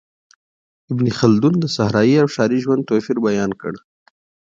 ابن 0.91 1.05
خلدون 1.19 1.53
د 1.59 1.65
صحرایي 1.75 2.15
او 2.21 2.27
ښاري 2.33 2.59
ژوند 2.63 2.87
توپیر 2.89 3.17
بیان 3.27 3.51
کړ. 3.61 3.73